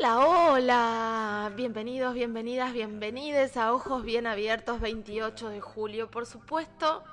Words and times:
Hola, 0.00 0.18
hola, 0.18 1.52
bienvenidos, 1.56 2.14
bienvenidas, 2.14 2.72
bienvenides 2.72 3.58
a 3.58 3.74
Ojos 3.74 4.02
Bien 4.02 4.26
Abiertos 4.26 4.80
28 4.80 5.50
de 5.50 5.60
julio. 5.60 6.10
Por 6.10 6.24
supuesto 6.24 7.04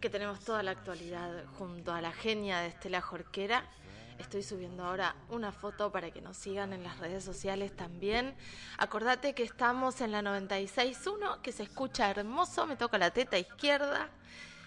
que 0.00 0.08
tenemos 0.08 0.38
toda 0.38 0.62
la 0.62 0.70
actualidad 0.70 1.44
junto 1.58 1.92
a 1.92 2.00
la 2.00 2.12
genia 2.12 2.60
de 2.60 2.68
Estela 2.68 3.00
Jorquera. 3.00 3.64
Estoy 4.20 4.44
subiendo 4.44 4.84
ahora 4.84 5.16
una 5.30 5.50
foto 5.50 5.90
para 5.90 6.12
que 6.12 6.20
nos 6.20 6.36
sigan 6.36 6.72
en 6.72 6.84
las 6.84 7.00
redes 7.00 7.24
sociales 7.24 7.74
también. 7.74 8.36
Acordate 8.78 9.34
que 9.34 9.42
estamos 9.42 10.00
en 10.00 10.12
la 10.12 10.22
96.1, 10.22 11.40
que 11.40 11.50
se 11.50 11.64
escucha 11.64 12.08
hermoso, 12.08 12.68
me 12.68 12.76
toca 12.76 12.98
la 12.98 13.10
teta 13.10 13.36
izquierda. 13.36 14.10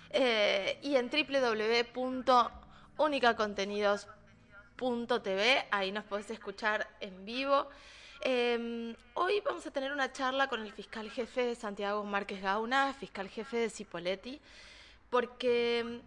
Eh, 0.10 0.78
y 0.82 0.98
en 0.98 1.10
www.unicacontenidos.tv, 4.80 5.68
ahí 5.72 5.92
nos 5.92 6.04
podés 6.06 6.30
escuchar 6.32 6.88
en 7.00 7.26
vivo. 7.26 7.68
Eh, 8.22 8.96
hoy 9.14 9.42
vamos 9.42 9.66
a 9.66 9.72
tener 9.72 9.92
una 9.92 10.12
charla 10.12 10.48
con 10.48 10.62
el 10.62 10.72
fiscal 10.72 11.10
jefe 11.10 11.46
de 11.46 11.56
Santiago 11.56 12.04
Márquez 12.04 12.42
Gauna, 12.42 12.94
fiscal 12.94 13.30
jefe 13.30 13.58
de 13.58 13.70
Cipoletti, 13.70 14.42
porque 15.10 16.02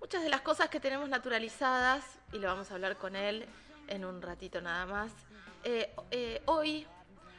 muchas 0.00 0.22
de 0.22 0.28
las 0.28 0.40
cosas 0.40 0.68
que 0.68 0.80
tenemos 0.80 1.08
naturalizadas, 1.08 2.04
y 2.32 2.38
lo 2.38 2.48
vamos 2.48 2.70
a 2.70 2.74
hablar 2.74 2.96
con 2.96 3.14
él 3.16 3.46
en 3.88 4.04
un 4.04 4.22
ratito 4.22 4.60
nada 4.60 4.86
más, 4.86 5.12
eh, 5.64 5.94
eh, 6.10 6.42
hoy, 6.46 6.86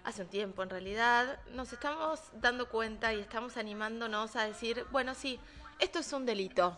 hace 0.03 0.21
un 0.21 0.29
tiempo 0.29 0.63
en 0.63 0.69
realidad, 0.69 1.39
nos 1.53 1.73
estamos 1.73 2.21
dando 2.33 2.69
cuenta 2.69 3.13
y 3.13 3.19
estamos 3.19 3.57
animándonos 3.57 4.35
a 4.35 4.45
decir, 4.45 4.85
bueno, 4.91 5.15
sí, 5.15 5.39
esto 5.79 5.99
es 5.99 6.13
un 6.13 6.25
delito. 6.25 6.77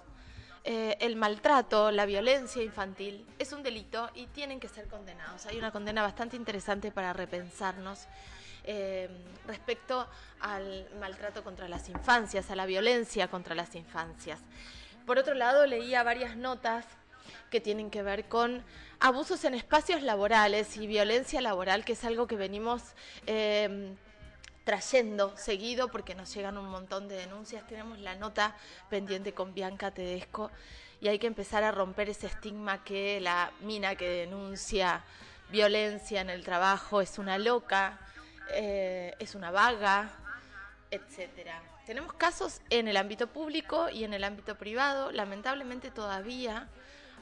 Eh, 0.64 0.96
el 1.00 1.16
maltrato, 1.16 1.90
la 1.90 2.06
violencia 2.06 2.62
infantil 2.62 3.26
es 3.40 3.52
un 3.52 3.64
delito 3.64 4.12
y 4.14 4.28
tienen 4.28 4.60
que 4.60 4.68
ser 4.68 4.88
condenados. 4.88 5.48
Hay 5.48 5.58
una 5.58 5.72
condena 5.72 6.04
bastante 6.04 6.36
interesante 6.36 6.92
para 6.92 7.14
repensarnos 7.14 8.08
eh, 8.64 9.10
respecto 9.48 10.08
al 10.40 10.88
maltrato 11.00 11.44
contra 11.44 11.68
las 11.68 11.90
infancias, 11.90 12.52
a 12.52 12.56
la 12.56 12.68
violencia 12.68 13.28
contra 13.28 13.56
las 13.56 13.74
infancias. 13.74 14.40
Por 15.08 15.18
otro 15.18 15.34
lado, 15.34 15.66
leía 15.66 16.04
varias 16.04 16.38
notas 16.38 16.86
que 17.50 17.60
tienen 17.60 17.90
que 17.90 18.04
ver 18.04 18.26
con 18.28 18.64
abusos 19.00 19.44
en 19.46 19.56
espacios 19.56 20.04
laborales 20.04 20.78
y 20.78 20.86
violencia 20.86 21.42
laboral, 21.42 21.84
que 21.84 21.94
es 21.94 22.06
algo 22.06 22.28
que 22.28 22.36
venimos 22.36 22.84
eh, 23.26 23.96
trayendo 24.64 25.36
seguido 25.38 25.88
porque 25.90 26.16
nos 26.16 26.34
llegan 26.34 26.58
un 26.58 26.70
montón 26.70 27.08
de 27.08 27.16
denuncias. 27.16 27.66
Tenemos 27.68 28.00
la 28.00 28.16
nota 28.16 28.56
pendiente 28.90 29.34
con 29.34 29.54
Bianca 29.54 29.92
Tedesco 29.92 30.52
y 31.00 31.08
hay 31.08 31.20
que 31.20 31.28
empezar 31.28 31.64
a 31.64 31.72
romper 31.72 32.10
ese 32.10 32.28
estigma 32.28 32.84
que 32.84 33.20
la 33.22 33.52
mina 33.62 33.96
que 33.96 34.08
denuncia 34.08 35.04
violencia 35.50 36.22
en 36.22 36.30
el 36.30 36.44
trabajo 36.44 37.02
es 37.02 37.18
una 37.18 37.38
loca, 37.38 38.00
eh, 38.54 39.14
es 39.20 39.36
una 39.36 39.52
vaga, 39.52 40.12
etcétera. 40.92 41.62
Tenemos 41.86 42.14
casos 42.14 42.62
en 42.70 42.88
el 42.88 42.96
ámbito 42.98 43.28
público 43.28 43.90
y 43.90 44.04
en 44.04 44.14
el 44.14 44.24
ámbito 44.24 44.56
privado. 44.56 45.12
Lamentablemente 45.12 45.90
todavía 45.92 46.70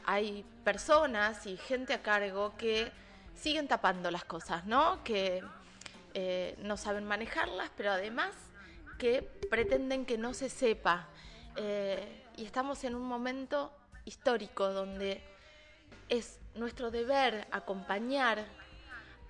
hay 0.06 0.46
personas 0.64 1.46
y 1.46 1.58
gente 1.58 1.94
a 1.94 2.02
cargo 2.02 2.56
que 2.58 2.92
siguen 3.36 3.68
tapando 3.68 4.12
las 4.12 4.26
cosas, 4.26 4.66
¿no? 4.66 5.04
Que 5.04 5.42
eh, 6.14 6.56
no 6.60 6.78
saben 6.78 7.06
manejarlas, 7.06 7.72
pero 7.78 7.92
además 7.92 8.34
que 8.98 9.22
pretenden 9.50 10.06
que 10.06 10.18
no 10.18 10.34
se 10.34 10.50
sepa. 10.50 11.08
Eh, 11.56 12.26
y 12.36 12.46
estamos 12.46 12.84
en 12.84 12.96
un 12.96 13.04
momento 13.04 13.74
histórico 14.06 14.70
donde 14.70 15.22
es 16.10 16.40
nuestro 16.56 16.90
deber 16.92 17.48
acompañar 17.52 18.46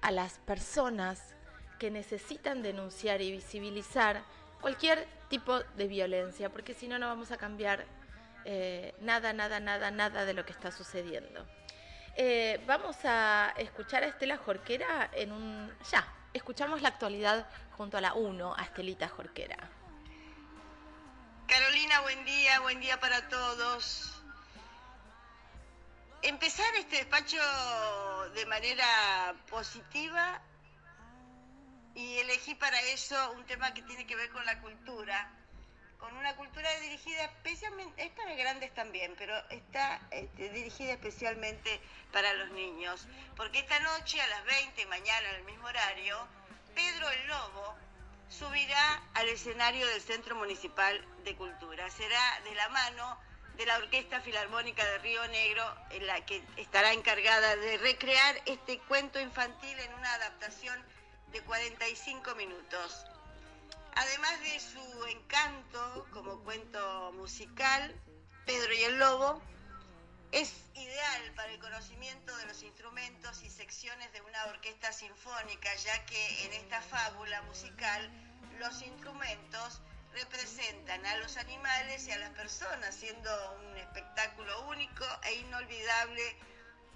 a 0.02 0.12
las 0.12 0.40
personas 0.40 1.36
que 1.78 1.92
necesitan 1.92 2.62
denunciar 2.62 3.22
y 3.22 3.32
visibilizar 3.32 4.24
cualquier 4.62 5.08
tipo 5.30 5.60
de 5.60 5.88
violencia, 5.88 6.50
porque 6.50 6.74
si 6.74 6.88
no, 6.88 7.00
no 7.00 7.08
vamos 7.08 7.32
a 7.32 7.38
cambiar 7.38 7.86
eh, 8.46 8.94
nada, 9.02 9.34
nada, 9.34 9.60
nada, 9.60 9.92
nada 9.92 10.26
de 10.26 10.34
lo 10.34 10.46
que 10.46 10.52
está 10.52 10.72
sucediendo. 10.72 11.46
vamos 12.66 12.98
a 13.04 13.54
escuchar 13.58 14.04
a 14.04 14.08
Estela 14.08 14.38
Jorquera 14.38 15.10
en 15.14 15.32
un... 15.32 15.72
ya, 15.92 16.06
escuchamos 16.34 16.82
la 16.82 16.90
actualidad 16.90 17.48
junto 17.78 17.98
a 17.98 18.02
la 18.02 18.14
1, 18.14 18.56
a 18.56 18.62
Estelita 18.64 19.08
Jorquera. 19.08 19.58
Carolina, 21.48 22.02
buen 22.02 22.26
día, 22.26 22.60
buen 22.60 22.80
día 22.80 23.00
para 23.00 23.28
todos. 23.28 24.22
Empezar 26.22 26.76
este 26.76 26.98
despacho 26.98 27.38
de 28.36 28.46
manera 28.46 29.34
positiva 29.50 30.42
y 31.96 32.18
elegí 32.20 32.56
para 32.56 32.80
eso 32.82 33.32
un 33.32 33.46
tema 33.46 33.74
que 33.74 33.82
tiene 33.82 34.06
que 34.06 34.16
ver 34.16 34.30
con 34.30 34.46
la 34.46 34.60
cultura, 34.62 35.32
con 36.00 36.16
una 36.16 36.36
cultura 36.36 36.70
dirigida 36.80 37.26
especialmente, 37.26 38.04
es 38.04 38.12
para 38.12 38.34
grandes 38.36 38.74
también, 38.74 39.16
pero 39.18 39.36
está 39.50 40.02
este, 40.12 40.50
dirigida 40.50 40.94
especialmente 40.94 41.80
para 42.12 42.34
los 42.34 42.52
niños, 42.52 43.06
porque 43.36 43.60
esta 43.60 43.80
noche 43.82 44.20
a 44.22 44.28
las 44.28 44.46
20, 44.46 44.86
mañana 44.88 45.30
en 45.30 45.36
el 45.36 45.44
mismo 45.44 45.68
horario, 45.68 46.28
Pedro 46.74 47.10
el 47.10 47.28
Lobo 47.28 47.76
subirá 48.30 49.04
al 49.16 49.28
escenario 49.28 49.86
del 49.88 50.02
Centro 50.02 50.36
Municipal 50.36 51.04
de 51.24 51.36
Cultura. 51.36 51.90
Será 51.90 52.40
de 52.44 52.56
la 52.56 52.70
mano 52.70 53.20
de 53.58 53.66
la 53.66 53.78
Orquesta 53.78 54.22
Filarmónica 54.22 54.86
de 54.86 55.00
Río 55.00 55.28
Negro, 55.28 55.76
en 55.90 56.08
la 56.08 56.26
que 56.26 56.42
estará 56.56 56.94
encargada 56.94 57.56
de 57.58 57.78
recrear 57.80 58.42
este 58.46 58.80
cuento 58.80 59.20
infantil 59.20 59.78
en 59.80 59.94
una 59.96 60.14
adaptación 60.14 60.82
de 61.32 61.42
45 61.42 62.36
minutos. 62.36 63.06
Además 64.00 64.40
de 64.40 64.60
su 64.62 65.06
encanto 65.08 66.08
como 66.14 66.40
cuento 66.46 67.12
musical, 67.16 67.94
Pedro 68.46 68.74
y 68.74 68.84
el 68.84 68.98
Lobo 68.98 69.42
es 70.32 70.54
ideal 70.74 71.34
para 71.36 71.52
el 71.52 71.60
conocimiento 71.60 72.34
de 72.38 72.46
los 72.46 72.64
instrumentos 72.64 73.44
y 73.44 73.50
secciones 73.50 74.10
de 74.14 74.22
una 74.22 74.46
orquesta 74.46 74.94
sinfónica, 74.94 75.76
ya 75.76 76.06
que 76.06 76.46
en 76.46 76.54
esta 76.54 76.82
fábula 76.82 77.42
musical 77.42 78.10
los 78.58 78.82
instrumentos 78.84 79.82
representan 80.14 81.06
a 81.06 81.18
los 81.18 81.36
animales 81.36 82.08
y 82.08 82.12
a 82.14 82.20
las 82.20 82.30
personas, 82.30 82.96
siendo 82.96 83.30
un 83.60 83.78
espectáculo 83.80 84.70
único 84.70 85.06
e 85.24 85.34
inolvidable 85.34 86.38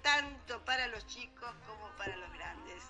tanto 0.00 0.64
para 0.64 0.86
los 0.86 1.06
chicos 1.06 1.52
como 1.66 1.86
para 1.98 2.16
los 2.16 2.32
grandes. 2.32 2.82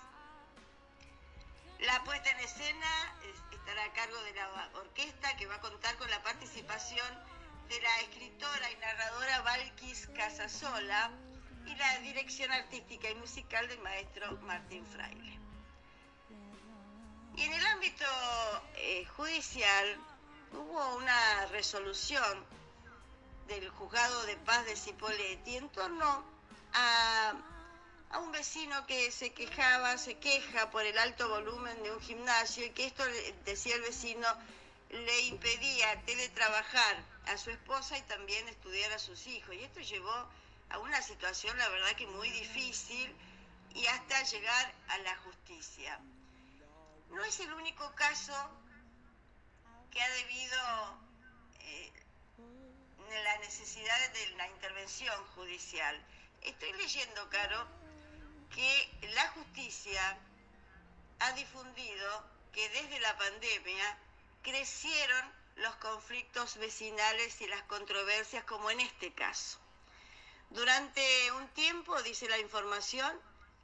La 1.79 2.01
puesta 2.05 2.29
en 2.31 2.39
escena 2.39 3.13
estará 3.51 3.74
a 3.74 3.74
de 4.23 4.33
la 4.33 4.69
orquesta 4.73 5.35
que 5.37 5.47
va 5.47 5.55
a 5.55 5.61
contar 5.61 5.95
con 5.97 6.09
la 6.09 6.21
participación 6.23 7.07
de 7.69 7.81
la 7.81 7.99
escritora 8.01 8.71
y 8.71 8.75
narradora 8.77 9.41
Valquis 9.41 10.07
Casasola 10.15 11.11
y 11.65 11.75
la 11.75 11.99
dirección 11.99 12.51
artística 12.51 13.09
y 13.09 13.15
musical 13.15 13.67
del 13.67 13.79
maestro 13.79 14.37
Martín 14.41 14.85
Fraile. 14.85 15.39
Y 17.35 17.43
en 17.43 17.53
el 17.53 17.65
ámbito 17.65 18.05
eh, 18.75 19.05
judicial 19.17 19.97
hubo 20.53 20.95
una 20.95 21.47
resolución 21.47 22.45
del 23.47 23.69
juzgado 23.69 24.25
de 24.25 24.37
paz 24.37 24.65
de 24.65 24.75
Cipolletti 24.75 25.57
en 25.57 25.69
torno 25.69 26.23
a, 26.73 27.33
a 28.11 28.19
un 28.19 28.31
vecino 28.31 28.85
que 28.87 29.11
se 29.11 29.33
quejaba, 29.33 29.97
se 29.97 30.15
queja 30.15 30.69
por 30.71 30.85
el 30.85 30.97
alto 30.97 31.27
volumen 31.29 31.83
de 31.83 31.91
un 31.91 32.01
gimnasio 32.01 32.65
y 32.65 32.69
que 32.71 32.85
esto, 32.85 33.03
decía 33.45 33.75
el 33.75 33.81
vecino, 33.81 34.27
le 34.89 35.21
impedía 35.21 36.01
teletrabajar 36.05 37.03
a 37.27 37.37
su 37.37 37.49
esposa 37.49 37.97
y 37.97 38.01
también 38.03 38.47
estudiar 38.47 38.91
a 38.93 38.99
sus 38.99 39.27
hijos. 39.27 39.55
Y 39.55 39.63
esto 39.63 39.81
llevó 39.81 40.29
a 40.69 40.77
una 40.79 41.01
situación, 41.01 41.57
la 41.57 41.69
verdad 41.69 41.91
que 41.95 42.07
muy 42.07 42.29
difícil 42.29 43.13
y 43.73 43.85
hasta 43.87 44.23
llegar 44.23 44.73
a 44.89 44.97
la 44.99 45.17
justicia. 45.17 45.99
No 47.09 47.23
es 47.23 47.39
el 47.39 47.53
único 47.53 47.93
caso 47.95 48.33
que 49.91 50.01
ha 50.01 50.09
debido 50.09 50.99
eh, 51.59 51.91
la 53.23 53.37
necesidad 53.39 54.13
de 54.13 54.27
la 54.31 54.47
intervención 54.47 55.25
judicial. 55.35 56.01
Estoy 56.41 56.73
leyendo, 56.73 57.29
Caro, 57.29 57.67
que 58.55 59.09
la 59.13 59.27
justicia 59.31 60.17
ha 61.19 61.31
difundido 61.33 62.23
que 62.53 62.69
desde 62.69 63.01
la 63.01 63.17
pandemia 63.17 63.97
crecieron 64.43 65.33
los 65.57 65.75
conflictos 65.75 66.55
vecinales 66.57 67.41
y 67.41 67.47
las 67.47 67.61
controversias 67.63 68.45
como 68.45 68.71
en 68.71 68.79
este 68.79 69.13
caso. 69.13 69.59
Durante 70.51 71.31
un 71.33 71.47
tiempo, 71.49 72.01
dice 72.03 72.29
la 72.29 72.37
información, 72.39 73.11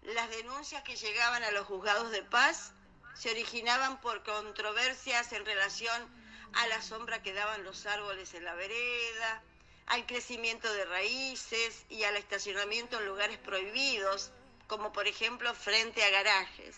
las 0.01 0.29
denuncias 0.29 0.83
que 0.83 0.97
llegaban 0.97 1.43
a 1.43 1.51
los 1.51 1.67
juzgados 1.67 2.11
de 2.11 2.23
paz 2.23 2.73
se 3.13 3.31
originaban 3.31 4.01
por 4.01 4.23
controversias 4.23 5.31
en 5.31 5.45
relación 5.45 6.21
a 6.53 6.67
la 6.67 6.81
sombra 6.81 7.21
que 7.21 7.33
daban 7.33 7.63
los 7.63 7.85
árboles 7.85 8.33
en 8.33 8.43
la 8.43 8.55
vereda, 8.55 9.41
al 9.87 10.05
crecimiento 10.05 10.71
de 10.73 10.85
raíces 10.85 11.85
y 11.89 12.03
al 12.03 12.17
estacionamiento 12.17 12.99
en 12.99 13.05
lugares 13.05 13.37
prohibidos, 13.37 14.31
como 14.71 14.93
por 14.93 15.05
ejemplo 15.05 15.53
frente 15.53 16.01
a 16.01 16.09
garajes. 16.11 16.77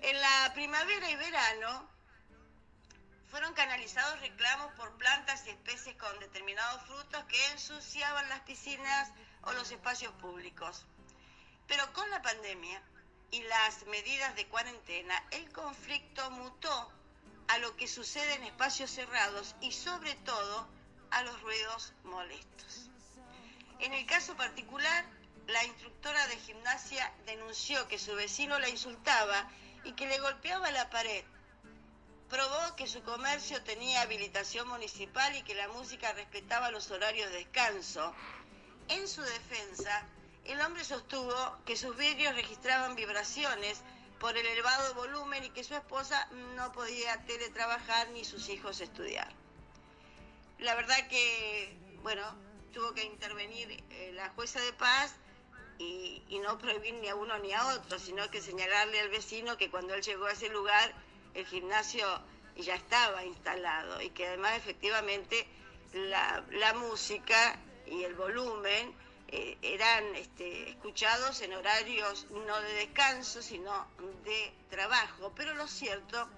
En 0.00 0.18
la 0.18 0.50
primavera 0.54 1.10
y 1.10 1.16
verano 1.16 1.86
fueron 3.30 3.52
canalizados 3.52 4.18
reclamos 4.20 4.72
por 4.72 4.96
plantas 4.96 5.46
y 5.46 5.50
especies 5.50 5.94
con 5.96 6.18
determinados 6.20 6.80
frutos 6.86 7.22
que 7.24 7.50
ensuciaban 7.50 8.26
las 8.30 8.40
piscinas 8.40 9.10
o 9.42 9.52
los 9.52 9.70
espacios 9.70 10.10
públicos. 10.14 10.86
Pero 11.66 11.92
con 11.92 12.08
la 12.08 12.22
pandemia 12.22 12.82
y 13.30 13.42
las 13.42 13.84
medidas 13.84 14.34
de 14.34 14.46
cuarentena, 14.46 15.22
el 15.32 15.52
conflicto 15.52 16.30
mutó 16.30 16.90
a 17.48 17.58
lo 17.58 17.76
que 17.76 17.88
sucede 17.88 18.36
en 18.36 18.44
espacios 18.44 18.90
cerrados 18.90 19.54
y 19.60 19.72
sobre 19.72 20.14
todo 20.14 20.66
a 21.10 21.22
los 21.24 21.42
ruidos 21.42 21.92
molestos. 22.04 22.88
En 23.80 23.92
el 23.92 24.06
caso 24.06 24.34
particular, 24.34 25.04
la 25.48 25.64
instructora 25.64 26.26
de 26.26 26.36
gimnasia 26.36 27.10
denunció 27.24 27.88
que 27.88 27.98
su 27.98 28.14
vecino 28.14 28.58
la 28.58 28.68
insultaba 28.68 29.48
y 29.82 29.92
que 29.92 30.06
le 30.06 30.20
golpeaba 30.20 30.70
la 30.70 30.90
pared. 30.90 31.24
Probó 32.28 32.76
que 32.76 32.86
su 32.86 33.02
comercio 33.02 33.62
tenía 33.62 34.02
habilitación 34.02 34.68
municipal 34.68 35.34
y 35.34 35.42
que 35.42 35.54
la 35.54 35.68
música 35.68 36.12
respetaba 36.12 36.70
los 36.70 36.90
horarios 36.90 37.30
de 37.30 37.38
descanso. 37.38 38.14
En 38.88 39.08
su 39.08 39.22
defensa, 39.22 40.06
el 40.44 40.60
hombre 40.60 40.84
sostuvo 40.84 41.56
que 41.64 41.78
sus 41.78 41.96
vidrios 41.96 42.34
registraban 42.34 42.94
vibraciones 42.94 43.80
por 44.20 44.36
el 44.36 44.44
elevado 44.44 44.94
volumen 44.94 45.44
y 45.44 45.50
que 45.50 45.64
su 45.64 45.74
esposa 45.74 46.28
no 46.56 46.72
podía 46.72 47.24
teletrabajar 47.24 48.10
ni 48.10 48.26
sus 48.26 48.50
hijos 48.50 48.82
estudiar. 48.82 49.28
La 50.58 50.74
verdad 50.74 51.08
que, 51.08 51.74
bueno, 52.02 52.36
tuvo 52.74 52.92
que 52.92 53.04
intervenir 53.04 53.82
eh, 53.88 54.12
la 54.12 54.28
jueza 54.30 54.60
de 54.60 54.74
paz 54.74 55.14
y, 55.78 56.22
y, 56.28 56.38
no 56.40 56.58
prohibir 56.58 56.94
ni 56.94 57.08
a 57.08 57.14
uno 57.14 57.38
ni 57.38 57.52
a 57.52 57.66
otro, 57.68 57.98
sino 57.98 58.28
que 58.30 58.40
señalarle 58.40 59.00
al 59.00 59.10
vecino 59.10 59.56
que 59.56 59.70
cuando 59.70 59.94
él 59.94 60.02
llegó 60.02 60.26
a 60.26 60.32
ese 60.32 60.48
lugar 60.48 60.92
el 61.34 61.46
gimnasio 61.46 62.06
ya 62.56 62.74
estaba 62.74 63.24
instalado 63.24 64.00
y 64.02 64.10
que 64.10 64.26
además 64.26 64.56
efectivamente 64.56 65.46
la, 65.92 66.74
música 66.74 67.58
y 67.86 68.02
el 68.04 68.14
volumen 68.14 68.94
eh, 69.28 69.56
eran 69.62 70.04
este, 70.16 70.70
escuchados 70.70 71.40
en 71.42 71.54
horarios 71.54 72.26
no 72.30 72.60
de 72.60 72.72
descanso, 72.74 73.42
sino 73.42 73.86
de 74.24 74.52
trabajo. 74.70 75.32
Pero 75.36 75.54
lo 75.54 75.66
cierto 75.66 76.28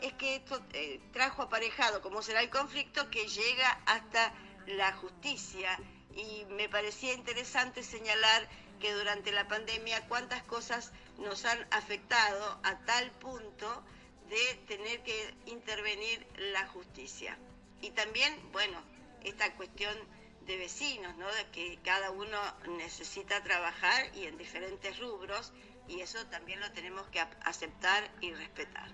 es 0.00 0.12
que 0.14 0.36
esto 0.36 0.60
eh, 0.72 1.00
trajo 1.12 1.42
aparejado, 1.42 2.00
como 2.00 2.22
será 2.22 2.40
el 2.40 2.50
conflicto, 2.50 3.10
que 3.10 3.26
llega 3.26 3.80
hasta 3.86 4.32
la 4.66 4.92
justicia. 4.94 5.78
Y 6.14 6.44
me 6.50 6.68
parecía 6.68 7.12
interesante 7.12 7.82
señalar 7.82 8.48
que 8.78 8.92
durante 8.92 9.32
la 9.32 9.48
pandemia 9.48 10.06
cuántas 10.08 10.42
cosas 10.44 10.92
nos 11.18 11.44
han 11.44 11.66
afectado 11.70 12.60
a 12.62 12.78
tal 12.84 13.10
punto 13.12 13.82
de 14.28 14.54
tener 14.66 15.02
que 15.02 15.34
intervenir 15.46 16.26
la 16.52 16.66
justicia. 16.68 17.36
Y 17.80 17.90
también, 17.90 18.34
bueno, 18.52 18.82
esta 19.24 19.52
cuestión 19.54 19.96
de 20.46 20.56
vecinos, 20.56 21.16
¿no? 21.16 21.26
De 21.34 21.46
que 21.50 21.78
cada 21.84 22.10
uno 22.10 22.38
necesita 22.76 23.42
trabajar 23.42 24.14
y 24.14 24.26
en 24.26 24.38
diferentes 24.38 24.98
rubros 24.98 25.52
y 25.88 26.00
eso 26.00 26.24
también 26.26 26.60
lo 26.60 26.70
tenemos 26.72 27.06
que 27.08 27.20
aceptar 27.20 28.10
y 28.20 28.32
respetar. 28.32 28.90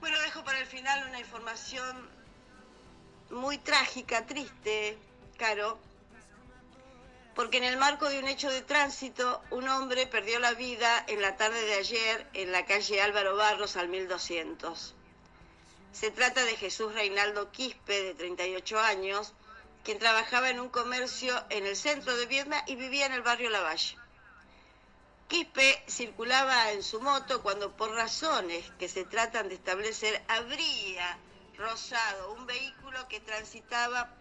Bueno, 0.00 0.18
dejo 0.20 0.44
para 0.44 0.60
el 0.60 0.66
final 0.66 1.08
una 1.08 1.18
información 1.18 2.08
muy 3.30 3.58
trágica, 3.58 4.26
triste, 4.26 4.96
Caro, 5.36 5.78
porque 7.34 7.58
en 7.58 7.64
el 7.64 7.76
marco 7.76 8.08
de 8.08 8.18
un 8.18 8.28
hecho 8.28 8.50
de 8.50 8.62
tránsito, 8.62 9.42
un 9.50 9.68
hombre 9.68 10.06
perdió 10.06 10.38
la 10.38 10.54
vida 10.54 11.04
en 11.06 11.22
la 11.22 11.36
tarde 11.36 11.60
de 11.62 11.74
ayer 11.74 12.26
en 12.34 12.52
la 12.52 12.66
calle 12.66 13.00
Álvaro 13.00 13.36
Barros 13.36 13.76
al 13.76 13.88
1200. 13.88 14.94
Se 15.92 16.10
trata 16.10 16.44
de 16.44 16.56
Jesús 16.56 16.92
Reinaldo 16.94 17.50
Quispe, 17.50 18.02
de 18.02 18.14
38 18.14 18.78
años, 18.78 19.32
quien 19.84 19.98
trabajaba 19.98 20.50
en 20.50 20.60
un 20.60 20.68
comercio 20.68 21.44
en 21.50 21.66
el 21.66 21.76
centro 21.76 22.16
de 22.16 22.26
Viedma 22.26 22.62
y 22.66 22.76
vivía 22.76 23.06
en 23.06 23.12
el 23.12 23.22
barrio 23.22 23.50
Lavalle. 23.50 23.96
Quispe 25.28 25.82
circulaba 25.88 26.72
en 26.72 26.82
su 26.82 27.00
moto 27.00 27.42
cuando 27.42 27.76
por 27.76 27.90
razones 27.92 28.64
que 28.78 28.88
se 28.88 29.04
tratan 29.04 29.48
de 29.48 29.56
establecer 29.56 30.22
habría 30.28 31.18
rozado 31.56 32.32
un 32.32 32.46
vehículo 32.46 33.08
que 33.08 33.20
transitaba 33.20 34.14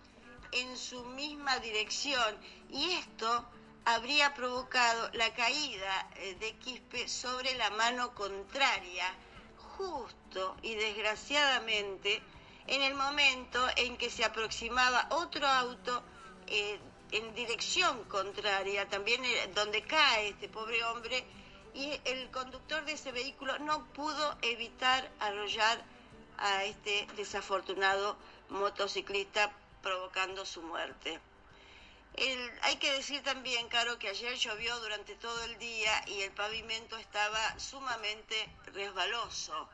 en 0.52 0.78
su 0.78 1.04
misma 1.06 1.60
dirección 1.60 2.38
y 2.70 2.92
esto 2.92 3.46
habría 3.86 4.34
provocado 4.34 5.10
la 5.14 5.34
caída 5.34 6.10
eh, 6.18 6.36
de 6.40 6.58
Quispe 6.58 7.08
sobre 7.08 7.56
la 7.56 7.70
mano 7.70 8.14
contraria, 8.14 9.14
justo 9.78 10.58
y 10.62 10.76
desgraciadamente 10.76 12.22
en 12.68 12.82
el 12.82 12.96
momento 12.96 13.66
en 13.78 13.96
que 13.96 14.10
se 14.10 14.26
aproximaba 14.26 15.08
otro 15.12 15.48
auto 15.48 16.04
eh, 16.48 16.80
en 17.12 17.34
dirección 17.34 18.04
contraria, 18.06 18.90
también 18.90 19.24
eh, 19.24 19.50
donde 19.56 19.82
cae 19.84 20.30
este 20.30 20.50
pobre 20.50 20.84
hombre, 20.84 21.24
y 21.74 21.98
el 22.06 22.30
conductor 22.32 22.84
de 22.86 22.94
ese 22.94 23.12
vehículo 23.12 23.58
no 23.60 23.86
pudo 23.94 24.38
evitar 24.42 25.10
arrollar 25.20 25.82
a 26.38 26.66
este 26.66 27.08
desafortunado 27.16 28.18
motociclista 28.50 29.52
provocando 29.88 30.46
su 30.46 30.62
muerte. 30.62 31.18
hay 32.64 32.76
que 32.76 32.92
decir 32.92 33.24
también, 33.24 33.70
Caro, 33.70 33.98
que 33.98 34.10
ayer 34.10 34.36
llovió 34.36 34.78
durante 34.82 35.16
todo 35.16 35.42
el 35.46 35.58
día 35.60 36.04
y 36.08 36.24
el 36.24 36.32
pavimento 36.32 36.98
estaba 36.98 37.58
sumamente 37.58 38.36
resbaloso. 38.74 39.70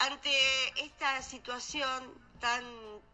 Ante 0.00 0.34
esta 0.84 1.22
situación 1.22 2.12
tan 2.40 2.64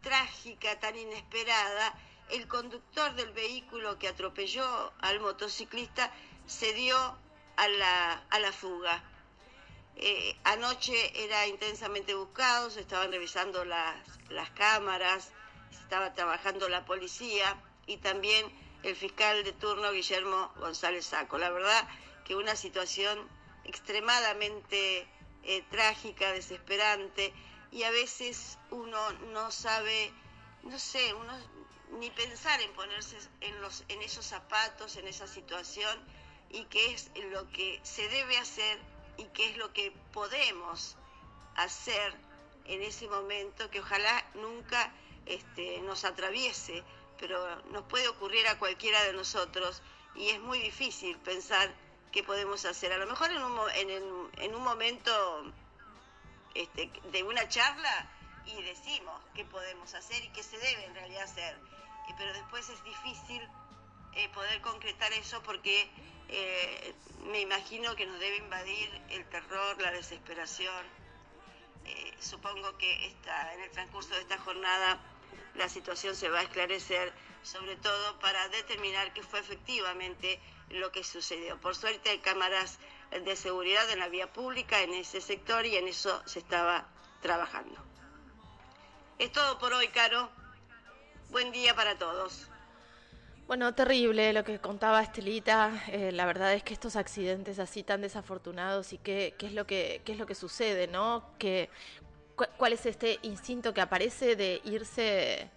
trágica, 0.01 0.79
tan 0.79 0.95
inesperada, 0.97 1.93
el 2.31 2.47
conductor 2.47 3.13
del 3.13 3.31
vehículo 3.33 3.99
que 3.99 4.07
atropelló 4.07 4.91
al 4.99 5.19
motociclista 5.19 6.11
se 6.47 6.73
dio 6.73 6.97
a 7.55 7.67
la, 7.67 8.51
fuga. 8.51 9.03
Eh, 9.95 10.35
anoche 10.43 11.23
era 11.23 11.47
intensamente 11.47 12.15
buscado, 12.15 12.69
se 12.69 12.81
estaban 12.81 13.11
revisando 13.11 13.65
las, 13.65 13.95
las 14.29 14.49
cámaras, 14.51 15.31
estaba 15.71 16.13
trabajando 16.13 16.69
la 16.69 16.85
policía 16.85 17.61
y 17.85 17.97
también 17.97 18.51
el 18.83 18.95
fiscal 18.95 19.43
de 19.43 19.51
turno 19.53 19.91
Guillermo 19.91 20.51
González 20.57 21.05
Saco. 21.05 21.37
La 21.37 21.49
verdad 21.49 21.87
que 22.25 22.35
una 22.35 22.55
situación 22.55 23.27
extremadamente 23.65 25.07
eh, 25.43 25.63
trágica, 25.69 26.31
desesperante, 26.31 27.33
y 27.71 27.83
a 27.83 27.91
veces 27.91 28.57
uno 28.69 29.11
no 29.33 29.49
sabe, 29.51 30.11
no 30.63 30.77
sé, 30.77 31.13
uno 31.13 31.33
ni 31.99 32.09
pensar 32.09 32.61
en 32.61 32.71
ponerse 32.73 33.17
en, 33.41 33.61
los, 33.61 33.83
en 33.87 34.01
esos 34.01 34.25
zapatos, 34.25 34.97
en 34.97 35.07
esa 35.07 35.27
situación, 35.27 35.99
y 36.49 36.65
qué 36.65 36.93
es 36.93 37.11
lo 37.31 37.49
que 37.51 37.79
se 37.83 38.07
debe 38.09 38.37
hacer 38.37 38.77
y 39.21 39.25
qué 39.33 39.51
es 39.51 39.57
lo 39.57 39.71
que 39.73 39.91
podemos 40.13 40.95
hacer 41.55 42.13
en 42.65 42.81
ese 42.81 43.07
momento, 43.07 43.69
que 43.69 43.79
ojalá 43.79 44.25
nunca 44.33 44.91
este, 45.25 45.79
nos 45.81 46.05
atraviese, 46.05 46.83
pero 47.19 47.61
nos 47.65 47.83
puede 47.83 48.07
ocurrir 48.07 48.47
a 48.47 48.57
cualquiera 48.57 49.03
de 49.03 49.13
nosotros 49.13 49.81
y 50.15 50.29
es 50.29 50.39
muy 50.41 50.59
difícil 50.59 51.17
pensar 51.19 51.71
qué 52.11 52.23
podemos 52.23 52.65
hacer. 52.65 52.91
A 52.93 52.97
lo 52.97 53.05
mejor 53.05 53.31
en 53.31 53.41
un, 53.43 54.31
en, 54.37 54.55
un 54.55 54.63
momento 54.63 55.53
este, 56.55 56.91
de 57.11 57.23
una 57.23 57.47
charla 57.47 58.09
y 58.45 58.61
decimos 58.63 59.21
qué 59.35 59.45
podemos 59.45 59.93
hacer 59.93 60.23
y 60.23 60.29
qué 60.29 60.41
se 60.41 60.57
debe 60.57 60.85
en 60.85 60.95
realidad 60.95 61.23
hacer, 61.23 61.55
eh, 62.09 62.13
pero 62.17 62.33
después 62.33 62.67
es 62.69 62.83
difícil 62.83 63.47
eh, 64.13 64.29
poder 64.29 64.61
concretar 64.61 65.13
eso 65.13 65.41
porque 65.43 65.89
eh, 66.31 66.93
me 67.25 67.41
imagino 67.41 67.95
que 67.95 68.05
nos 68.05 68.19
debe 68.19 68.37
invadir 68.37 68.89
el 69.09 69.25
terror, 69.25 69.81
la 69.81 69.91
desesperación. 69.91 70.85
supongo 72.19 72.77
que 72.77 73.07
esta, 73.07 73.53
en 73.53 73.61
el 73.61 73.71
transcurso 73.71 74.13
de 74.15 74.21
esta 74.21 74.37
jornada 74.37 74.99
la 75.55 75.67
situación 75.67 76.15
se 76.15 76.29
va 76.29 76.39
a 76.39 76.43
esclarecer, 76.43 77.11
sobre 77.43 77.75
todo 77.75 78.19
para 78.19 78.47
determinar 78.49 79.13
qué 79.13 79.23
fue 79.23 79.39
efectivamente 79.39 80.39
lo 80.69 80.91
que 80.91 81.03
sucedió. 81.03 81.59
Por 81.59 81.75
suerte 81.75 82.09
hay 82.09 82.19
cámaras 82.19 82.79
de 83.11 83.35
seguridad 83.35 83.89
en 83.89 83.99
la 83.99 84.07
vía 84.07 84.31
pública 84.31 84.81
en 84.81 84.93
ese 84.93 85.19
sector 85.19 85.65
y 85.65 85.75
en 85.75 85.87
eso 85.87 86.21
se 86.25 86.39
estaba 86.39 86.87
trabajando. 87.21 87.77
Es 89.19 89.31
todo 89.31 89.59
por 89.59 89.73
hoy, 89.73 89.87
Caro. 89.89 90.29
Buen 91.29 91.51
día 91.51 91.75
para 91.75 91.97
todos. 91.97 92.50
Bueno, 93.51 93.73
terrible 93.73 94.31
lo 94.31 94.45
que 94.45 94.59
contaba 94.59 95.01
Estelita. 95.01 95.73
Eh, 95.89 96.13
la 96.13 96.25
verdad 96.25 96.53
es 96.53 96.63
que 96.63 96.73
estos 96.73 96.95
accidentes 96.95 97.59
así 97.59 97.83
tan 97.83 97.99
desafortunados 97.99 98.93
y 98.93 98.97
qué, 98.97 99.35
es 99.37 99.51
lo 99.51 99.67
que 99.67 100.01
es 100.05 100.17
lo 100.17 100.25
que 100.25 100.35
sucede, 100.35 100.87
¿no? 100.87 101.25
Que 101.37 101.69
cuál 102.55 102.71
es 102.71 102.85
este 102.85 103.19
instinto 103.23 103.73
que 103.73 103.81
aparece 103.81 104.37
de 104.37 104.61
irse 104.63 105.49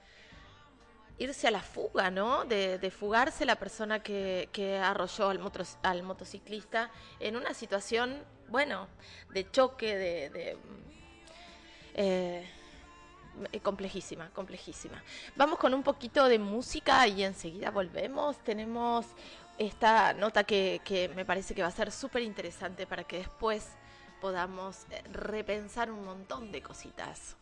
irse 1.18 1.46
a 1.46 1.52
la 1.52 1.62
fuga, 1.62 2.10
¿no? 2.10 2.44
De, 2.46 2.90
fugarse 2.90 3.44
la 3.44 3.60
persona 3.60 4.02
que, 4.02 4.80
arrolló 4.82 5.28
al, 5.28 5.40
al, 5.84 6.02
motociclista 6.02 6.90
en 7.20 7.36
una 7.36 7.54
situación, 7.54 8.24
bueno, 8.48 8.88
de 9.32 9.48
choque, 9.52 9.96
de... 9.96 10.58
Eh, 11.94 12.44
complejísima, 13.62 14.30
complejísima. 14.30 15.02
Vamos 15.36 15.58
con 15.58 15.74
un 15.74 15.82
poquito 15.82 16.26
de 16.26 16.38
música 16.38 17.06
y 17.06 17.22
enseguida 17.22 17.70
volvemos. 17.70 18.38
Tenemos 18.38 19.06
esta 19.58 20.12
nota 20.12 20.44
que, 20.44 20.80
que 20.84 21.08
me 21.10 21.24
parece 21.24 21.54
que 21.54 21.62
va 21.62 21.68
a 21.68 21.72
ser 21.72 21.92
súper 21.92 22.22
interesante 22.22 22.86
para 22.86 23.04
que 23.04 23.18
después 23.18 23.68
podamos 24.20 24.86
eh, 24.90 25.02
repensar 25.12 25.90
un 25.90 26.04
montón 26.04 26.50
de 26.50 26.62
cositas. 26.62 27.36